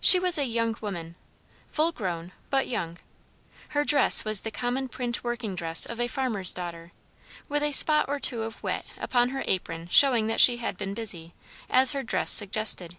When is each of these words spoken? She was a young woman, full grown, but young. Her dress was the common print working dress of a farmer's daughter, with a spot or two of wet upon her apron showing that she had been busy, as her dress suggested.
She 0.00 0.20
was 0.20 0.38
a 0.38 0.44
young 0.44 0.76
woman, 0.80 1.16
full 1.66 1.90
grown, 1.90 2.30
but 2.50 2.68
young. 2.68 2.98
Her 3.70 3.84
dress 3.84 4.24
was 4.24 4.42
the 4.42 4.52
common 4.52 4.86
print 4.86 5.24
working 5.24 5.56
dress 5.56 5.86
of 5.86 5.98
a 5.98 6.06
farmer's 6.06 6.52
daughter, 6.52 6.92
with 7.48 7.64
a 7.64 7.72
spot 7.72 8.04
or 8.08 8.20
two 8.20 8.42
of 8.44 8.62
wet 8.62 8.86
upon 8.96 9.30
her 9.30 9.42
apron 9.48 9.88
showing 9.88 10.28
that 10.28 10.40
she 10.40 10.58
had 10.58 10.76
been 10.76 10.94
busy, 10.94 11.34
as 11.68 11.94
her 11.94 12.04
dress 12.04 12.30
suggested. 12.30 12.96